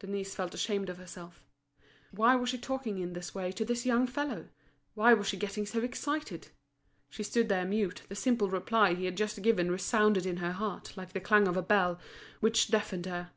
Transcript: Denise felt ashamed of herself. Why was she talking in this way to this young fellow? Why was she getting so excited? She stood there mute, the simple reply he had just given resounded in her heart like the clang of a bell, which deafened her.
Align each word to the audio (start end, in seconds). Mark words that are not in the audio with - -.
Denise 0.00 0.34
felt 0.34 0.52
ashamed 0.52 0.90
of 0.90 0.98
herself. 0.98 1.46
Why 2.10 2.36
was 2.36 2.50
she 2.50 2.58
talking 2.58 2.98
in 2.98 3.14
this 3.14 3.34
way 3.34 3.52
to 3.52 3.64
this 3.64 3.86
young 3.86 4.06
fellow? 4.06 4.50
Why 4.92 5.14
was 5.14 5.26
she 5.28 5.38
getting 5.38 5.64
so 5.64 5.80
excited? 5.80 6.48
She 7.08 7.22
stood 7.22 7.48
there 7.48 7.64
mute, 7.64 8.02
the 8.10 8.14
simple 8.14 8.50
reply 8.50 8.92
he 8.92 9.06
had 9.06 9.16
just 9.16 9.40
given 9.40 9.70
resounded 9.72 10.26
in 10.26 10.36
her 10.36 10.52
heart 10.52 10.94
like 10.94 11.14
the 11.14 11.20
clang 11.20 11.48
of 11.48 11.56
a 11.56 11.62
bell, 11.62 11.98
which 12.40 12.66
deafened 12.68 13.06
her. 13.06 13.30